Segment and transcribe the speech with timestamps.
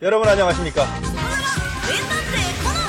[0.00, 0.86] 여러분 안녕하십니까?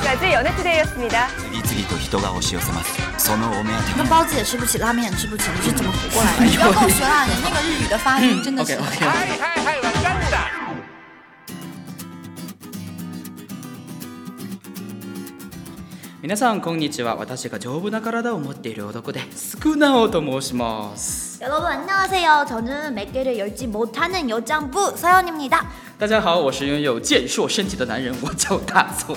[0.04, 1.26] 까지 연애투데이였습니다.
[1.64, 6.44] 次々と人が押し寄せますそのお目当て那包子也吃不起，拉面也吃不起，你是怎么活过来的？
[6.44, 8.74] 你不要跟我学啦，你那个日语的发音真的是。
[8.74, 9.40] OK OK。
[16.22, 22.44] 皆さんこんにちは私が丈夫な体を持っている男でスクナオと申します 여러분 안녕하세요.
[22.46, 25.66] 저는 몇 개를 열지 못하는 여장부 서연입니다.
[26.00, 29.14] 大家好我是拥有健硕身体的男人我叫大佐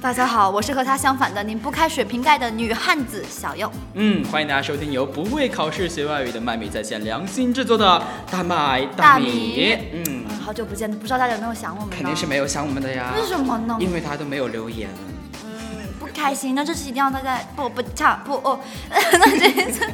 [0.00, 3.68] 大家好，我是和他相反的拧不开水瓶盖的女汉子小右。
[3.94, 11.90] 嗯欢迎大家收听由不为考试学外语的麦米在线良心制作的大麦大米米嗯好久不见，不知道大家有没有想我们？
[11.90, 13.76] 肯定是没有想我们的呀为什么呢？
[13.80, 14.88] 因为他都没有留言
[15.44, 15.50] 嗯
[15.98, 18.60] 不开心，那这次一定要大家不不唱不哦。
[18.90, 19.84] 那这一次，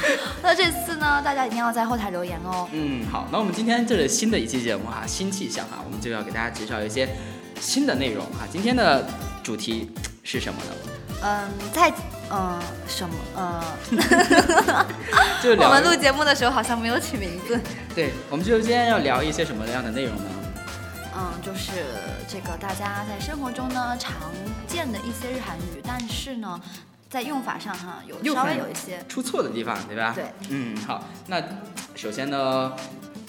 [0.42, 2.68] 那这次呢，大家一定要在后台留言哦。
[2.72, 7.08] 嗯，好，那我们今天这是新的一期节目哈，新气象哈，我们就要给大家介绍一些
[7.60, 8.46] 新的内容哈。
[8.50, 9.04] 今天的
[9.42, 9.90] 主题
[10.22, 10.70] 是什么呢？
[11.20, 11.92] 嗯，在
[12.30, 13.64] 嗯什么呃，
[15.58, 17.60] 我们录节目的时候好像没有起名字。
[17.94, 20.30] 对，我们就今天要聊一些什么样的内容呢？
[21.16, 21.72] 嗯，就是
[22.28, 24.14] 这个大家在生活中呢常
[24.68, 26.60] 见的一些日韩语，但是呢，
[27.08, 29.02] 在用法上哈有稍微有一些。
[29.08, 30.12] 出错的地方，对吧？
[30.14, 30.24] 对。
[30.50, 31.42] 嗯，好，那
[31.94, 32.72] 首先呢，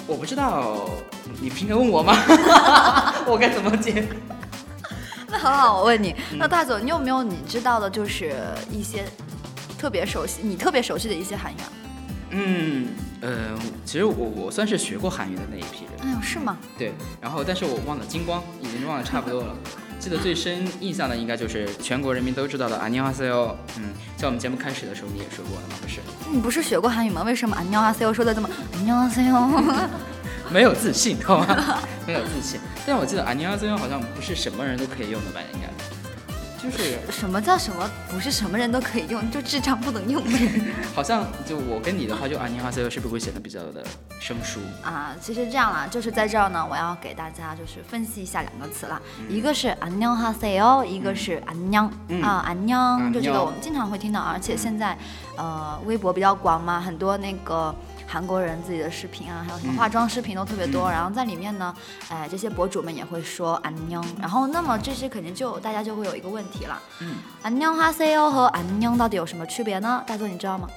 [0.06, 0.90] 我不知道
[1.42, 2.14] 你不是应该问我吗？
[3.26, 4.06] 我该怎么接？
[5.32, 8.36] 那很好，我问你，嗯那大总，你有没有你知道的，就是
[8.70, 9.06] 一些
[9.78, 11.72] 特别熟悉、你特别熟悉的一些韩语啊？
[12.32, 12.88] 嗯，
[13.22, 15.94] 呃，其实我我算是学过韩语的那一批人。
[16.04, 16.58] 哎呦，是吗？
[16.78, 19.56] 对，然后但是我忘了金光，已经忘了差不多了。
[19.99, 23.57] 记得最深印象的应该就是全国人民都知道的안녕하세요。
[23.79, 25.77] 嗯，在我们节目开始的时候你也说过了吗？
[25.81, 27.23] 不是，你不是学过韩语吗？
[27.23, 29.89] 为什么안녕하세요说的这么안녕하세요？
[30.51, 31.81] 没有自信，好吗？
[32.07, 32.61] 没有自信。
[32.87, 35.41] 但我记得안녕하세요好像不是什么人都可以用的吧？
[35.55, 35.69] 应该，
[36.62, 37.90] 就是，什么叫什么？
[38.12, 40.62] 不是什么人都可以用， 就智障不能用呗。
[40.94, 43.84] 好像，就我跟你的话，就俺娘哈塞欧是不是会显得比较的
[44.20, 44.60] 生疏？
[44.84, 51.90] 啊，其实这样啦，就是在这儿呢，我要给大家就是分析一下两个词啦，一个是俺娘哈塞欧，一个是俺娘。
[52.22, 54.98] 啊，俺娘，就这个我们经常会听到，而且现在
[55.38, 57.74] 呃微博比较广嘛，很多那个。
[58.12, 61.72] 韩国人自己的视频啊还有什么化妆视频都特别多然后在里面呢
[62.10, 66.82] 哎这些博主们也会说俺娘然后那么这些肯定就大家就会有一个问题了。
[67.02, 70.04] 嗯俺娘花 ceo 和俺娘到底有什么区别呢？
[70.08, 70.68] 大作你知道吗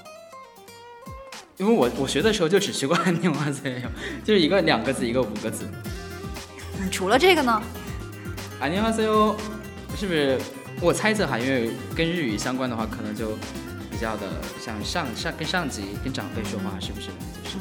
[1.56, 3.81] 因为我我学的时候就只学过俺娘花 ceo
[4.25, 5.66] 就是一个两个字一个五个字。
[6.81, 7.62] 嗯除了这个呢
[8.60, 9.34] 俺娘花 ceo
[9.97, 10.38] 是不是
[10.81, 13.37] 我猜测哈因为跟日语相关的话可能就
[14.03, 14.27] 较的
[14.61, 17.07] 像上上跟上级、跟长辈说话，是不是？
[17.49, 17.57] 是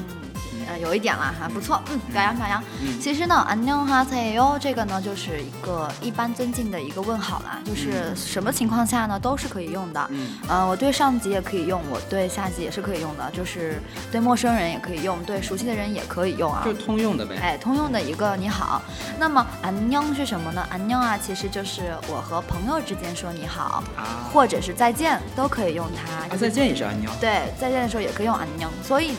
[0.80, 2.64] 有一点了哈，不错，嗯，表扬表扬。
[3.00, 10.10] 其实呢，安尼哈塞哟这个呢，就是一个一般尊敬的一个问好啦，就是什么情况下呢，都是可以用的。
[10.48, 16.62] 嗯，我对上级也可以用，我对下级也是可以用的，就是对陌生人也可以用，对熟悉的人也可以用啊。
[16.66, 17.36] 就通用的呗。
[17.42, 18.82] 哎，通用的一个你好。
[19.20, 20.66] 那么安尼是什么呢？
[20.70, 23.84] 安尼啊，其实就是我和朋友之间说你好，
[24.32, 26.36] 或者是再见都可以用它。
[26.38, 27.06] 再见也是安尼？
[27.20, 29.16] 对，再见的时候也可以用安尼，所以。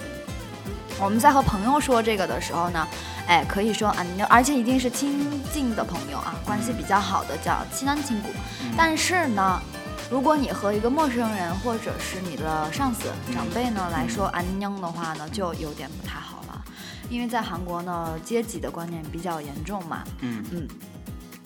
[1.02, 2.86] 我们在和朋友说这个的时候呢，
[3.26, 8.28] 哎，可以说啊，你而且一定是亲近的朋友啊，关系比较好的叫亲男亲骨。
[8.76, 9.60] 但是呢，
[10.08, 16.62] 如果你和一个陌生人或者是你的上司长辈呢来说安娘的话呢，就有点不太好了，
[17.10, 20.04] 因为在韩国呢阶级的观念比较严重嘛。
[20.20, 20.68] 嗯嗯。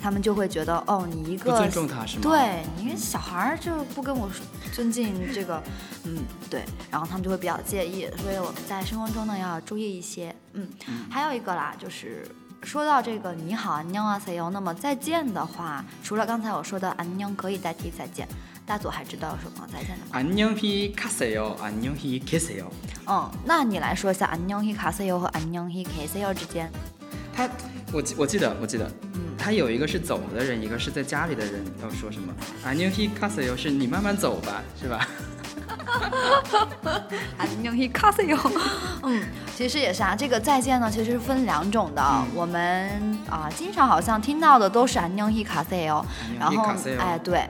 [0.02, 2.24] 他们就会觉得，哦，你一个不尊重他是吗？。
[2.24, 4.30] 对你一个小孩儿就不跟我
[4.74, 5.62] 尊敬这个，
[6.06, 6.18] 嗯，
[6.50, 10.68] 对，然后他们就会比较介意，所以我们在生活中呢要注意一些，嗯，
[11.10, 12.28] 还有一个啦，就是
[12.64, 18.28] 说到这个你好，안녕하세요，那么再见的话，除了刚才我说的안녕可以代替再见，
[18.66, 20.12] 大佐还知道有什么再见的吗？
[20.14, 22.66] 안녕히가세요，안녕히계세요。
[23.08, 26.72] 嗯，那你来说一下안녕히가세요和안녕히계세요之间，
[27.36, 27.50] 他，
[27.92, 32.35] 我记我记得我记得，嗯 他有一个是走的人，一个是在家里的人，要说什么
[32.65, 32.73] 啊？
[32.73, 35.07] 牛 he c a s y 是你慢慢走吧，是吧？
[35.69, 37.03] 哈哈哈哈哈！
[37.39, 38.61] 哈哈哈
[39.05, 39.23] 嗯，
[39.55, 40.17] 其实也是啊。
[40.17, 42.03] 这个再见呢，其实是分两种的。
[42.35, 42.91] 我们
[43.31, 46.05] 啊、经常好像听到的都是“안녕히卡塞哟”，
[46.41, 46.65] 然后
[46.99, 47.49] 哎，对，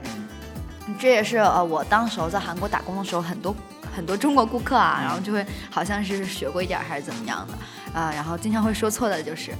[0.99, 3.55] 这也是呃，我当时候在韩国打工的时候，很多
[3.96, 7.54] 很多中国顾客啊，然后就会好像是学过一点儿还是怎么样的
[7.94, 9.52] 啊、然后经常会说错的就是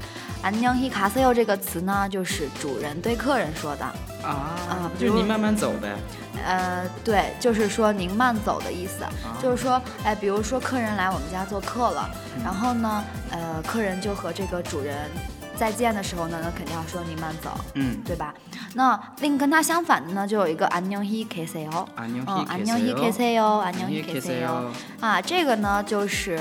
[0.43, 3.85] 안녕히가세요这个词呢，就是主人对客人说的。
[4.25, 5.95] 啊啊，比如就是你慢慢走呗。
[6.43, 9.13] 呃，对，就是说您慢走的意思，啊
[9.43, 12.09] 就是说，哎，比如说客人来我们家做客了，
[12.43, 15.11] 然后呢，呃，客人就和这个主人
[15.57, 18.35] 再见的时候呢，那肯定要说你慢走，嗯，对吧？
[18.75, 21.87] 那另跟它相反的呢，就有一个안녕히계세요。
[21.95, 24.73] 안녕嗯， 히계 안녕히계세 요， 안녕히 안녕히 계세 계세요 요。
[25.01, 26.41] 啊，这个呢就是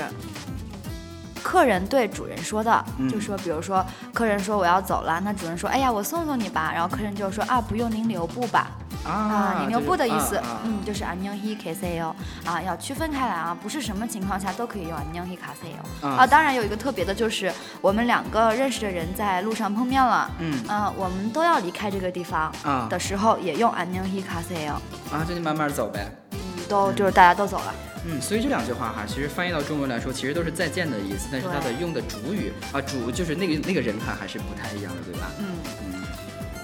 [1.42, 8.70] 客人对主人说的，嗯就说比如说客人说我要走了，那主人说哎呀我送送你吧，然后客人就说啊不用您留步吧，
[9.06, 12.14] 啊您留步的意思，啊啊嗯就是안녕히계세 요，
[12.44, 16.06] 啊要区分开来啊，不是什么情况下都可以用안녕히가세요。
[16.06, 24.74] 啊啊，当然有一个特别的就是我们两个认识的人在路上碰面了，嗯啊我们都要离开这个地方啊的时候也用안녕히가세요，
[25.10, 26.06] 啊，就你慢慢走呗。
[26.32, 26.38] 嗯
[26.68, 27.74] 都就是大家都走了。
[28.06, 35.26] 嗯，所以这两句话哈，其实翻译到中文来说，其实都是再见的意思，但是它的对用的主语啊，主就是那个那个人哈，还是不太一样的，对吧？
[35.38, 35.46] 嗯，
[35.84, 36.02] 嗯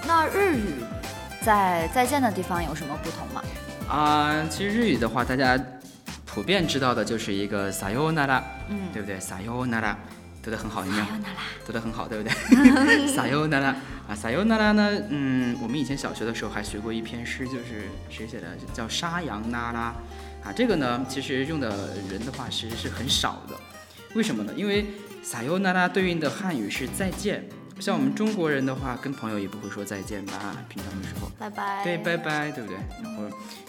[0.07, 0.83] 那日语
[1.44, 3.42] 在再见的地方有什么不同吗？
[3.88, 5.58] 啊，其实日语的话，大家
[6.24, 9.94] 普遍知道的就是一个 sayonara，嗯，对不对？sayonara
[10.42, 11.04] 读得很好，有没有？
[11.04, 11.34] 还有哪啦？
[11.66, 12.32] 读得很好，对不对？
[13.14, 13.74] sayonara
[14.08, 18.46] 啊，sayonara 呢，嗯，我们以前小学的时候还学过一篇诗，就是谁写的？
[18.72, 19.94] 叫沙扬那拉
[20.42, 20.52] 啊。
[20.56, 21.68] 这个呢，其实用的
[22.10, 23.54] 人的话，其实是很少的。
[24.14, 24.52] 为什么呢？
[24.56, 24.86] 因为
[25.22, 27.44] sayonara 对应的汉语是再见。
[27.84, 30.56] 像我们中国人的话，跟朋友也不会说再见吧？
[30.70, 31.84] 平常的时候，拜拜。
[31.84, 32.78] 对，拜拜，对不对？
[33.02, 33.24] 然后，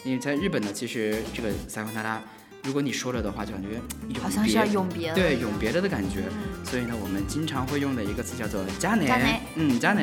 [0.05, 2.19] 因为在日本呢，其实这个 sayonara，
[2.63, 3.71] 如果你说了的话，就感觉
[4.07, 5.15] 永好像是别要永别了。
[5.15, 6.23] 对永别了的感觉。
[6.29, 10.01] 嗯，所以呢，我们经常会用的一个词叫做“加呢加呢”，嗯，加呢，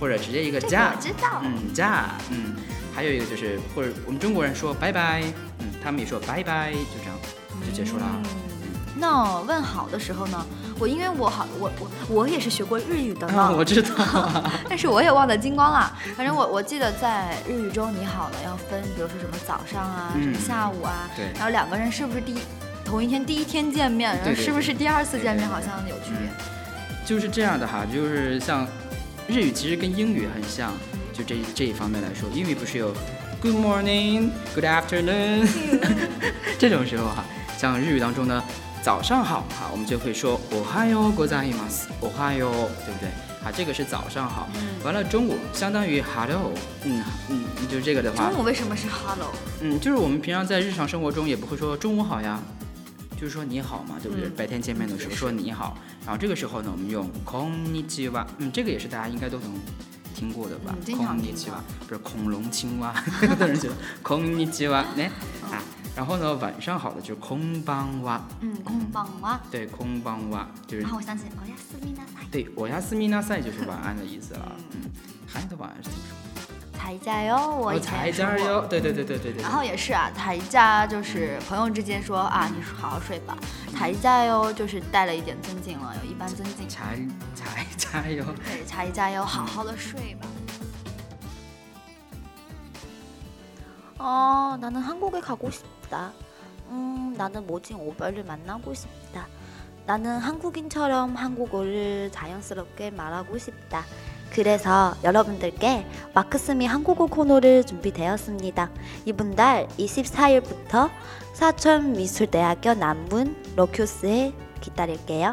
[0.00, 1.40] 或者直接一个“加我”，知道。
[1.44, 2.56] 嗯，加，嗯，
[2.92, 5.22] 还有一个就是，或者我们中国人说“拜拜”，
[5.62, 7.16] 嗯，他们也说“拜拜”，就这样
[7.64, 8.04] 就结束了。
[8.24, 8.24] 嗯
[8.94, 10.46] 那问好的时候呢？
[10.78, 13.90] 我因为我好，我我我也是学过日语的啊，我知道，
[14.68, 15.92] 但是我也忘得精光了。
[16.16, 20.22] 反正我我记得在日语中，你好了要分，比如说什么早上啊，嗯。
[20.22, 21.26] 什么下午啊，对。
[21.34, 22.38] 然后两个人是不是第一
[22.84, 26.28] 同一天第一天见面，然后是不是第二次见面，好像有区别。
[27.04, 28.66] 就是这样的哈，就是像
[29.26, 30.72] 日语其实跟英语很像，
[31.12, 32.92] 就这这一方面来说，英语不是有
[33.40, 35.48] Good morning, Good afternoon
[36.58, 37.24] 这种时候哈，
[37.58, 38.42] 像日语当中呢，
[38.83, 43.09] 早上好哈，我们就会说おはようございます，おはよう，对不对？
[43.43, 44.47] 啊，这个是早上好。
[44.55, 46.51] 嗯完了，中午相当于 hello，
[46.83, 49.31] 嗯嗯，就是这个的话中，午为什么是 hello？
[49.61, 52.39] 嗯，就是我们平常在日常生活中也不会说中午好呀，
[53.19, 54.27] 就是说你好嘛，对不对？
[54.27, 59.51] 嗯白天见面的时候说你好，然后这个时候呢，我们用こんにちは，嗯，这个也是大家应该都能
[60.15, 60.73] 听过的吧？
[60.73, 65.03] 嗯经常听こんにちは，不是恐龙青蛙，很多人觉得こんにちは呢
[65.51, 65.59] 啊，
[65.95, 69.39] 然后呢，晚上好的就是こんばんは，嗯，空棒哇。
[69.51, 74.91] 对，こんばんは就是然后我想起哦呀，斯密达塞，对，我呀斯密纳塞就是晚安的意思了， 嗯，
[75.27, 76.17] 韩语的晚安是怎么说？
[76.79, 79.41] 台加油，我我以前才也说过加油，对对对对对对。
[79.41, 83.35] 然后也是啊，台加就是朋友之间说啊，你好好睡吧。
[83.73, 86.69] 台加油就是带了一点尊敬了，有一般尊敬。
[86.69, 86.99] 才
[87.33, 88.23] 才加油。
[88.45, 90.27] 对，台加油，好好的睡吧。
[94.04, 96.10] 어 나는 한국에 가고 싶다.
[96.70, 99.28] 음, 나는 모진 오빠를 만나고 싶다.
[99.86, 103.84] 나는 한국인처럼 한국어를 자연스럽게 말하고 싶다.
[104.32, 108.70] 그래서 여러분들께 마크스미 한국어 코너를 준비되었습니다.
[109.04, 110.90] 이번 달 24일부터
[111.34, 115.32] 사천미술대학교 남문 로큐스에 기다릴게요.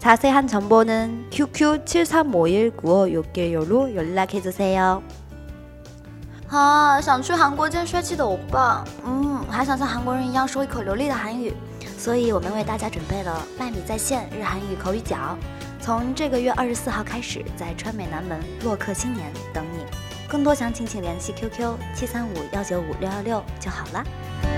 [0.00, 5.27] 자세한 정보는 QQ 73519561로 연락해주세요.
[6.50, 11.54] 啊，想去韩国见帅气的欧巴，嗯，还想像韩国人一样说一口流利的韩语，
[11.98, 15.36] 所以我们为大家准备了麦米在线日韩语口语角，
[15.78, 19.84] 从这个月二十四号开始，在川美南门洛克青年等你。
[20.26, 24.57] 更多详情请联系 QQ 七三五幺九五六幺六就好了。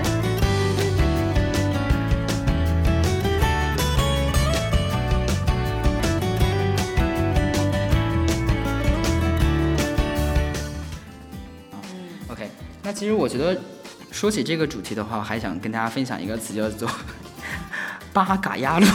[13.01, 13.59] 其实我觉得
[14.11, 16.87] 说起这个主题的话，我还想跟大家分享一个词，叫做
[18.13, 18.85] “巴嘎呀路”。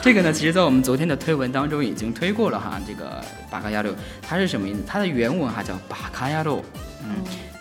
[0.00, 2.80] 这个呢，其实在我们昨天的推文当中已经推过了哈。
[2.86, 3.20] 这个
[3.50, 4.78] “巴嘎呀路”它是什么意思？
[4.86, 6.64] 它的原文哈叫“巴卡呀路”。
[7.02, 7.16] 嗯，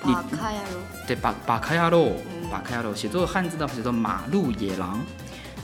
[0.06, 5.04] 你巴卡亚路，对，巴巴卡呀路，嗯巴卡呀路，写作汉字的话叫做“马路野狼”。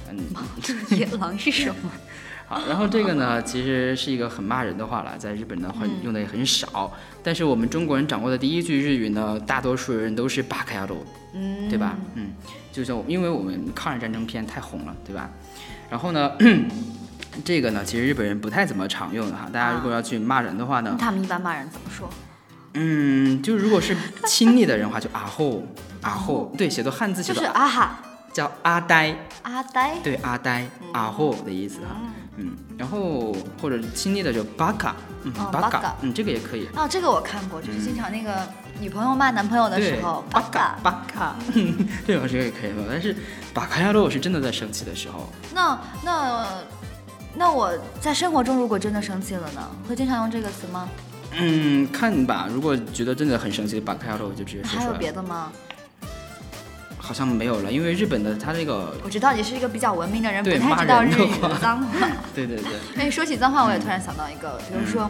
[0.09, 1.91] 嗯，马路野狼是什么？
[2.47, 6.93] 好，然后这个呢，其实是一个很骂人的话了，在日本呢会嗯用的也很少。
[7.23, 10.97] 但是我们中国人掌握的第一句日语呢，大多数人都是巴卡亚罗，
[11.33, 11.95] 嗯对吧？
[12.13, 12.33] 嗯，
[12.71, 15.29] 就像因为我们抗日战争片太红了，对吧？
[15.89, 16.31] 然后呢，
[17.43, 19.49] 这个呢，其实日本人不太怎么常用的哈。
[19.51, 22.07] 大家如果要去骂人的话呢，他们一般骂人怎么说？
[22.75, 23.95] 嗯，就如果是
[24.27, 25.63] 亲昵的人的话，就阿后
[26.01, 27.99] 阿后，对，写作汉字写就是啊哈
[28.31, 29.97] 叫阿呆，阿呆。
[30.03, 31.95] 对阿呆阿后的意思哈。
[31.95, 32.11] 嗯，
[32.77, 36.67] 然后或者亲昵的就巴卡，嗯，哦巴卡嗯，这个也可以。
[36.75, 38.47] 哦，这个我看过，就是经常那个
[38.79, 40.41] 女朋友骂男朋友的时候，巴。
[40.41, 41.35] 卡巴卡，
[42.05, 42.85] 这种 这个也可以用。
[42.89, 43.15] 但是
[43.53, 46.47] 巴卡亚洛是真的在生气的时候，那那
[47.35, 50.87] 那我在生活中如果真的生气了呢，会经常用这个词吗？
[51.37, 52.47] 嗯，看吧。
[52.49, 54.99] 如果觉得真的很生气，巴卡亚洛就直接说还有出来了。
[54.99, 55.51] 别的吗？
[57.05, 62.07] 好像没有了，因为日本的它这个，我知道你是一个比较文明的人，不太知道日语的脏话。
[62.33, 65.07] 对 对对， 哎，说起脏话，我也突然想到一个，比如说，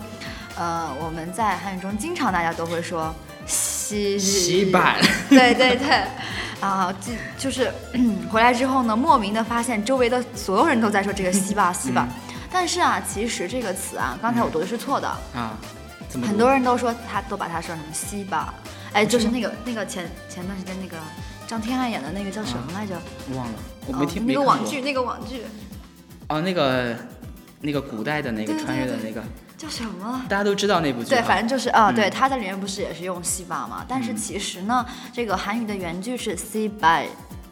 [0.58, 3.16] 呃，我们在汉语中经常大家都会说
[3.48, 4.98] “西西板，
[5.30, 6.04] 对对对，
[6.60, 7.72] 啊，就就是
[8.30, 12.08] 回来之后呢，莫名的发现周围的所有人都在说这个西吧西吧，
[12.52, 15.58] 但是啊，其实这个词啊，刚才我读的是错的，啊，
[16.28, 18.54] 很多人都说他都把它说成西吧，
[18.94, 20.98] 哎，就是那个那个前前段时间那个
[21.48, 23.00] 张天爱演的那个叫什么来着？
[23.36, 23.54] 忘了，
[23.88, 24.44] 我哦没听、那没看过。
[24.44, 25.42] 个网剧，那个网剧。
[26.28, 26.96] 哦，那个
[27.62, 29.24] 那个古代的那个穿越的对那个，
[29.58, 30.22] 叫什么？
[30.28, 31.96] 大家都知道那部剧对，反正就是啊，嗯。
[31.96, 33.86] 对，他在里面不是也是用西巴嘛？
[33.88, 37.02] 但是其实呢，这个韩语的原句是西巴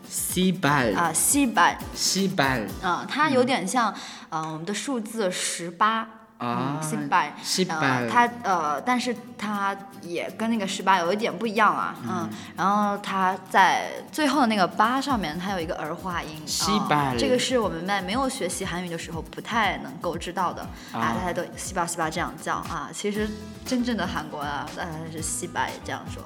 [0.09, 3.93] 西班啊，西吧西班啊，它有点像
[4.29, 6.07] 呃我们的数字十八。
[6.43, 23.29] 啊嗯，西吧，西班呃，它呃，但是他也跟那个十八有一点不一样啊，嗯，然后他在最后的那个八上面，它有一个儿化音，西啊吧这个是我们在没有学习韩语的时候不太能够知道的啊，啊大家都西巴西巴这样叫啊，其实
[23.65, 26.21] 真正的韩国啊，当然是西巴也这样说。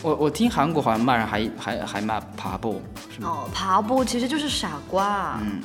[0.00, 2.80] 我我听韩国好像骂人还还还骂爬步
[3.12, 3.28] 是吗？
[3.28, 5.40] 哦，爬步其实就是傻瓜，啊。
[5.42, 5.60] 嗯，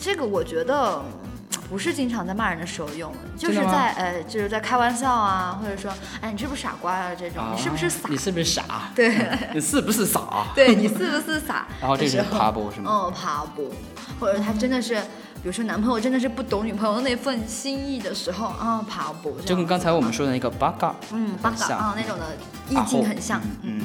[0.00, 1.30] 这个我觉得嗯
[1.68, 7.14] 不是经常在骂人的时候用，就是在呃，就是在开玩笑啊，或者说，哎，你是不是傻瓜啊？
[7.14, 8.08] 这种，你是不是傻啊？
[8.10, 8.64] 你是不是傻？
[8.94, 9.08] 对，
[9.54, 10.46] 你是不是傻？
[10.54, 11.66] 对你 是不是傻？
[11.80, 12.90] 然后这是爬步是吗？
[12.90, 13.72] 哦，爬步，
[14.20, 22.36] 或者他真的是，比如说男朋友真的是不懂女朋友的那份心意的时候，啊、爬步，就跟刚才我们说的那个八嘎，嗯，八嘎像啊那种的
[22.68, 23.80] 意境很像，嗯，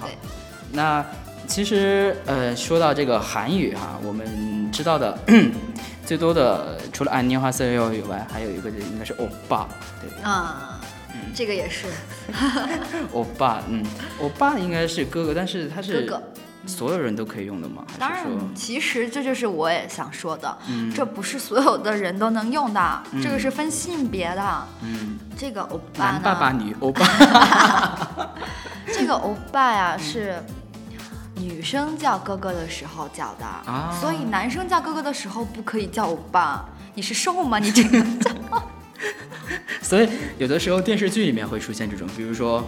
[0.00, 0.16] 对。
[0.72, 1.04] 那
[1.46, 5.18] 其实呃，说到这个韩语哈，我们知道的
[6.12, 9.66] 最多的除了安妮花色哟以外，还有一个就应该是欧巴，
[9.98, 10.10] 对。
[10.10, 10.22] 不对？
[10.22, 10.78] 啊，
[11.34, 11.86] 这个也是。
[13.14, 13.82] 欧巴，嗯，
[14.20, 16.22] 欧巴应该是哥哥，但是他是哥哥。
[16.66, 17.82] 所有人都可以用的吗？
[17.98, 20.92] 当然其实这就是我也想说的，嗯。
[20.92, 24.68] 这不是所有的人都能用的，这个是分性别的。
[24.82, 27.06] 嗯，这个欧巴呢，男爸爸女欧巴，
[28.92, 30.44] 这个欧巴呀是
[31.42, 36.64] 女生叫哥哥的时候叫的，啊所以男生叫哥哥的时候不可以叫欧巴。
[36.94, 37.58] 你是瘦吗？
[37.58, 38.30] 你这个叫
[39.82, 40.08] 所以
[40.38, 42.62] 有的时候电视剧里面会出现这种，比如说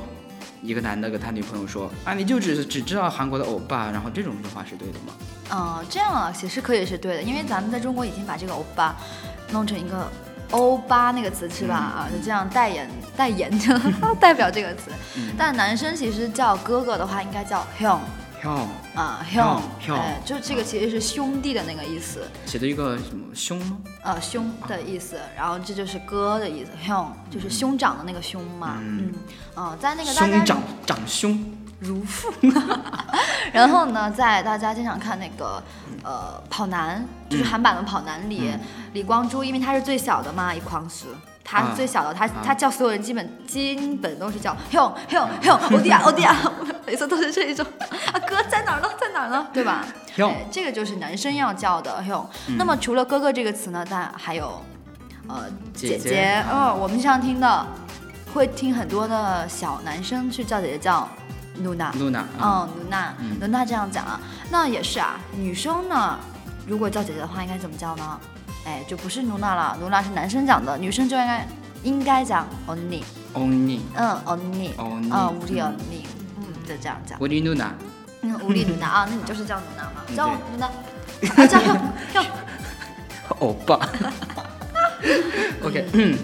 [0.62, 5.12] 一个男的跟他女朋友说啊，你就只只知道韩国的欧巴，然后这种说话是对的吗？
[5.52, 8.97] 嗯，这样啊，其实可以是对的，因为咱们在中国已经把这个欧巴
[9.50, 10.11] 弄成一个
[10.50, 11.75] 欧巴那个词是吧？
[11.76, 13.50] 啊，就这样代言 代言
[14.19, 14.90] 代表这个词。
[15.37, 18.00] 但男生其实叫哥哥的话，应该叫 hyung
[18.44, 23.78] 哟，啊 hyung，hyung，哎，就这个其实是兄弟的那个意思，写的一个什么兄吗？
[24.02, 29.12] 呃，兄的意思，然后这就是哥的意思，hyung 就是兄长的那个兄嘛，嗯。
[29.56, 32.32] 嗯，啊，在那个大家兄长长兄，如父。
[33.52, 35.62] 然后呢，在大家经常看那个
[36.02, 38.50] 呃跑男，就是韩版的跑男里，
[38.92, 41.06] 李光洙，因为他是最小的嘛，一狂石。
[41.44, 46.34] 他是最小的，他他叫所有人基本基本都是叫 hyung hyung hyung 欧弟啊欧弟啊，
[46.86, 47.64] 每次都是这一种。
[48.12, 48.88] 啊哥在哪儿呢？
[48.98, 49.84] 在哪儿呢，对吧？
[50.50, 52.24] 这个就是男生要叫的 hyung。
[52.56, 54.62] 那么除了哥哥这个词呢，但还有
[55.28, 57.66] 呃姐姐姐啊哦，我们经常听的，
[58.32, 61.08] 会听很多的小男生去叫姐姐叫。
[61.62, 64.20] 露娜啊，嗯，卢娜嗯，卢娜这样讲啊，
[64.50, 65.20] 那也是啊。
[65.36, 66.18] 女生呢，
[66.66, 68.20] 如果叫姐姐的话，应该怎么叫呢？
[68.64, 71.47] 哎，就不是露娜了，露娜是男生讲的，女生就应该
[71.83, 73.02] 应该讲 only
[73.35, 76.06] only，嗯 only only，啊无理 only，
[76.38, 77.75] 嗯就这样讲，无理露娜，
[78.23, 78.88] 嗯无理露娜。
[78.88, 80.02] 啊，那你就是叫露娜吗？
[80.16, 80.71] 叫露娜，
[81.47, 81.76] 叫跳
[82.11, 82.25] 跳，
[83.40, 83.78] 欧巴
[85.62, 86.16] ，OK，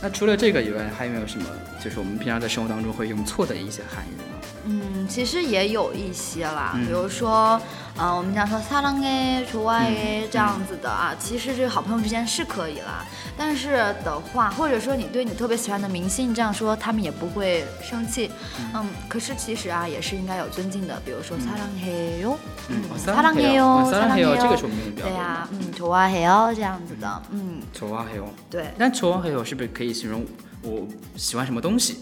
[0.00, 1.46] 那除了这个以外，还有没有什么
[1.82, 4.24] 就是我们平常在生活当中会用错的一些韩语呢？
[4.64, 7.60] 嗯，其实也有一些啦，比如说，
[7.96, 13.04] 呃，我们讲说撒浪哎，除外哎，这样子的啊，其实这个好朋友之间是可以啦。
[13.36, 18.30] 但是的话，或者说你对你特别喜欢的明星这样说，他们也不会生气。
[18.74, 22.38] 嗯,可是其实啊，也是应该有尊敬的，比如说撒浪嘿哟，
[22.68, 28.74] 嗯，撒浪嘿哟，撒浪嘿哟，这个是我们对呀、嗯，除外嘿哟这样子的，嗯，除外嘿哟，对。
[28.78, 30.24] 但除外嘿哟是不是可以形容
[30.62, 30.86] 我
[31.16, 31.98] 喜欢什么东西？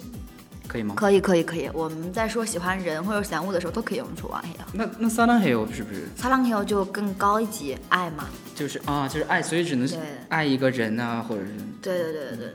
[0.69, 0.95] 可以吗？
[0.97, 1.21] 可以。
[1.21, 1.43] 可以。
[1.43, 1.69] 可以。
[1.73, 4.45] 我们在说喜欢人或者想物的时候，都可以用楚王。
[4.73, 6.65] 那那撒浪嘿，是不是撒浪嘿？
[6.67, 8.29] 就更高一级爱嘛。
[8.55, 9.43] 就是啊，就是爱。
[9.43, 9.89] 所以只能
[10.29, 12.55] 爱一个人啊，或者是对对对对。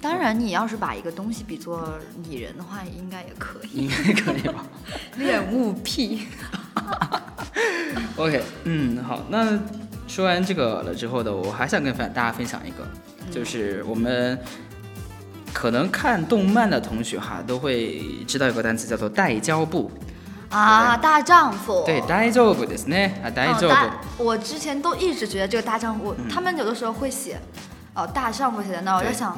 [0.00, 3.86] 当然你要是把一个东西比作拟人的话，应该也可以。
[3.86, 4.64] 应该可以吧。
[5.18, 6.22] 恋物癖。
[8.16, 8.42] OK。
[8.64, 9.20] 嗯，好。
[9.28, 9.58] 那
[10.06, 12.86] 说完这个了之后的我，还想跟大家分享一个，
[13.30, 14.38] 就是我们。
[15.53, 19.91] 可能看动漫的同学哈，都会知道有个单词叫做带胶布。
[20.49, 21.83] 啊，大丈夫。
[21.85, 23.11] 对，大丈夫ですね。
[23.21, 27.37] 啊，大嗯，丈大夫。，我之前都一直觉得这个大丈夫，他们有的时候会写，
[27.93, 29.37] 哦，大丈夫写在那儿，我在对想，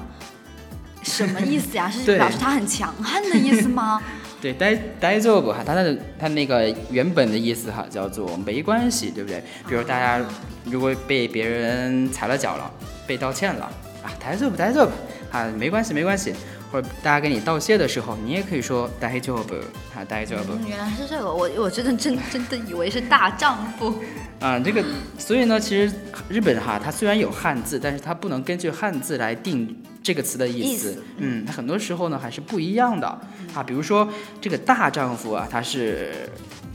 [1.01, 1.89] 什么意思呀？
[1.89, 3.99] 是对表示他很强悍的意思吗？
[4.39, 4.67] 对，大
[4.99, 9.43] 大丈夫哈，它的它那个原本的意思哈叫做没关系，对不对？
[9.67, 10.23] 比如大家
[10.65, 12.71] 如果被别人踩了脚了，
[13.07, 13.65] 被道歉了
[14.03, 14.91] 啊，大丈夫大丈夫
[15.34, 16.32] 啊，没关系没关系。
[16.72, 19.54] 或者大家跟你道谢的时候，你也可以说大丈夫
[19.94, 23.94] 啊，大丈夫嗯，原来是这个，我我真的真真的以为是大丈夫。
[24.40, 24.84] 啊，这个
[25.16, 25.94] 所以呢，其实
[26.28, 30.90] 日本哈，它虽然有汉字，但是它不能根据汉字来定这个词的意思。
[30.90, 33.06] 意思嗯，它很多时候呢还是不一样的
[33.54, 33.62] 啊。
[33.62, 34.08] 比如说
[34.40, 36.28] 这个大丈夫啊，它是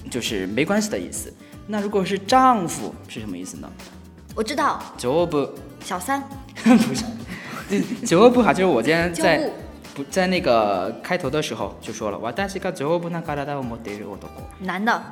[0.09, 1.33] 就是没关系的意思。
[1.67, 3.69] 那如果是丈夫是什么意思呢？
[4.33, 6.23] 我知道，丈夫小三，
[6.63, 7.03] 不是，
[8.04, 9.52] 丈夫哈，就是我今天在旧物，
[9.94, 14.06] 不在那个开头的时候就说了，私が丈夫な体を持っている
[14.60, 14.82] 男。
[14.82, 15.02] 男的，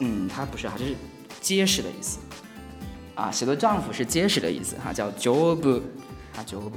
[0.00, 0.94] 嗯，它不是哈，这是
[1.40, 2.18] 结实的意思
[3.14, 3.30] 啊。
[3.30, 5.82] 写作丈夫是结实的意思哈，叫丈夫
[6.36, 6.70] 啊，丈夫。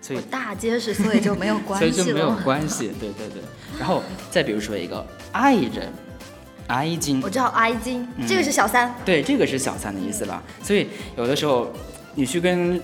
[0.00, 2.42] 所以我大结实，所以就没有关系所 以就没有了。
[2.44, 3.42] 关系，对对对。
[3.78, 5.90] 然后再比如说一个爱人，
[6.66, 10.42] 爱金我，知道哀金，嗯这个是小三，对，这个是小三的意思了。
[10.62, 11.72] 所以有的时候
[12.14, 12.78] 你去跟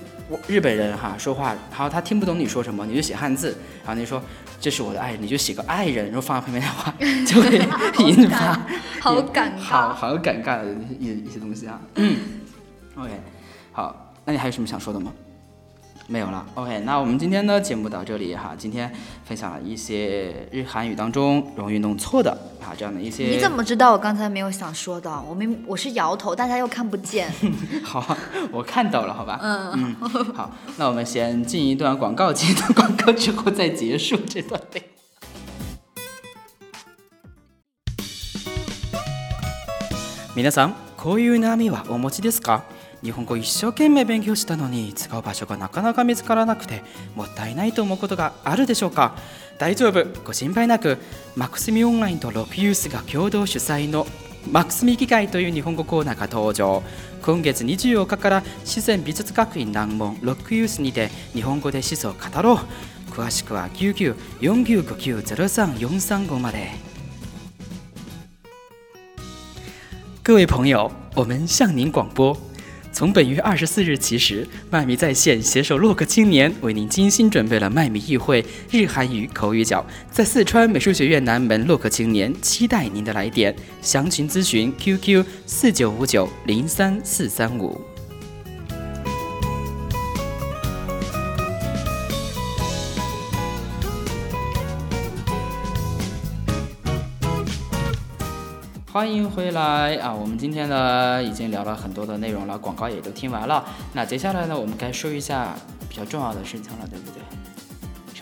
[0.48, 4.20] 日本人哈说话，然后他听不懂你说什么，你就写汉字，然后你说
[4.60, 6.92] 这是我的爱人，你就写个爱人，然后放在旁边的话，
[7.26, 7.58] 就会
[8.04, 8.60] 引发
[9.00, 9.94] 好尴好尬。
[9.94, 11.80] 好尴尬的一一些东西啊。
[11.94, 12.16] 嗯
[12.96, 13.10] ，OK，
[13.72, 15.12] 好，那你还有什么想说的吗？
[16.07, 16.45] 没有了。
[16.55, 18.91] OK，那我们今天的节目到这里哈，今天
[19.23, 23.25] 分享了一些日韩语当中容易弄错的啊这样的一些。
[23.25, 25.09] 你怎么知道我刚才没有想说的？
[25.29, 27.31] 我明我是摇头，大家又看不见。
[27.83, 28.17] 好，
[28.51, 29.39] 我看到了，好吧。
[29.41, 29.95] 嗯
[30.35, 34.83] 好，那我们先进一段广告，进一段广告之后再结束这段对。
[40.33, 42.63] 皆さん、こういう悩みはお持ちですか
[43.06, 46.82] 日本語一生懸命勉強したのに使う場所がなかなか見つからなくて
[47.14, 49.14] もったいないと思うことがあるでしょうか。
[49.58, 50.04] 大丈夫。
[50.24, 50.98] ご心配なく
[51.36, 54.08] マクスミオンラインとロックユースが共同主催の
[54.50, 56.82] マクスミ議会という日本語コーナーが登場。
[57.22, 62.58] 今月24日から自然美術学院南門ロックユースにて日本語で思想を語ろう。
[63.12, 63.68] 詳しくは
[64.40, 66.72] 99495903435まで。
[70.24, 72.36] 各位朋友，我们向您广播。
[72.96, 83.54] 从本月二十四日起时，麦米在线携手洛克青年为您精心准备了麦米议会日韩语口语角，在四川美术学院南门洛克青年，期待您的来电。
[83.82, 87.78] 详情咨询 QQ 四九五九零三四三五。
[99.06, 100.12] 欢迎回来啊！
[100.12, 103.64] 我们今天呢已经聊了很多的内容了，广告也都听完了。
[103.92, 105.54] 那接下来呢，我们该说一下
[105.88, 107.22] 比较重要的事情了，对不对？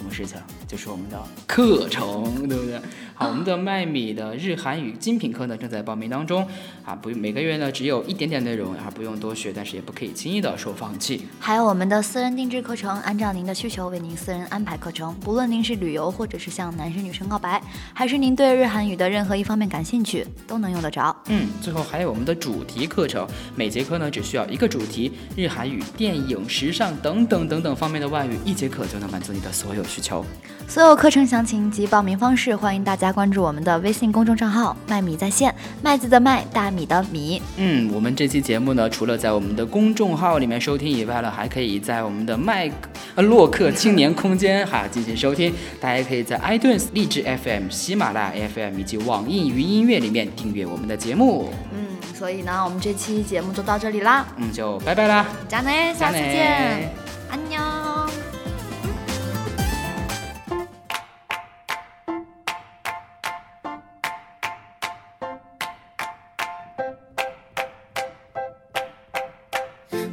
[0.05, 0.37] 什么事情？
[0.69, 2.79] 就是我们的课程，对不对？
[3.15, 6.47] 好，我们的麦米的日韩语精品课呢正在报名当中
[6.85, 11.27] 啊，不每个月呢只有一点点内容啊，不用多学，但是也不可以轻易的说放弃。
[11.41, 15.15] 还有我们的私人定制课程，按照您的需求为您私人安排课程。
[15.21, 17.63] 不论您是旅游，或者是向男生女生告白，
[17.95, 21.17] 还是您对日韩语的任何一方面感兴趣，都能用得着。
[21.29, 30.25] 嗯，最后还有我们的主题课程，每节课呢只需要一个主题，日韩语、电影、时尚等等等等方面的外语，一节课就能满足你的所有需求。
[30.67, 37.41] 所有课程详情及报名方式，欢迎大家关注我们的微信公众账号“麦米在线”，麦子的麦，大米的米。
[37.59, 42.71] 嗯，我们这期节目呢，除了在我们的公众号里面收听以外呢，还可以在我们的麦
[43.15, 45.53] 呃洛克青年空间哈进行收听。
[45.79, 51.53] 大家可以在 iTunes、荔枝 FM、喜马拉雅 FM 以及网易云音乐里面订阅我们的节目。
[51.75, 56.91] 嗯，所以呢，我们这期节目就到这里啦，嗯，就拜拜啦，加内，下次见，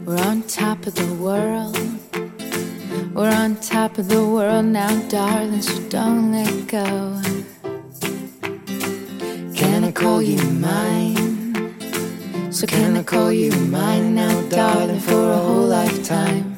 [0.06, 1.78] We're on top of the world.
[3.13, 7.22] We're on top of the world now, darling, so don't let go.
[9.56, 11.32] Can I call you mine?
[12.52, 16.58] So can I call you mine now, darling, for a whole lifetime?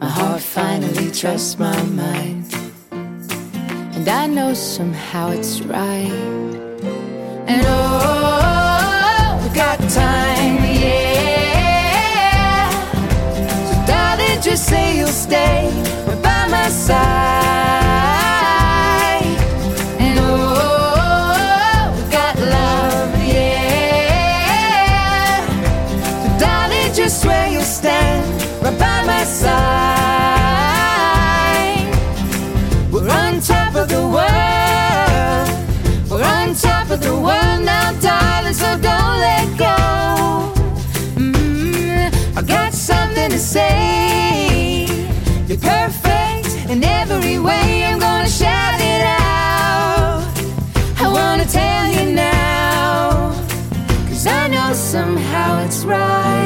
[0.00, 2.54] My heart finally trusts my mind.
[2.90, 6.12] And I know somehow it's right.
[7.46, 10.33] And oh, we got time,
[15.14, 15.70] stay
[16.22, 16.94] by my side.
[20.00, 24.58] And oh, we got love, yeah.
[26.22, 28.26] So darling, just swear you'll stand
[28.60, 29.54] right by my side.
[32.92, 35.48] We're on top of the world.
[36.10, 39.76] We're on top of the world now, darling, so don't let go.
[41.14, 44.43] Mm, I got something to say
[47.44, 50.24] way, I'm gonna shout it out.
[51.04, 53.34] I wanna tell you now,
[54.08, 56.43] cause I know somehow it's right.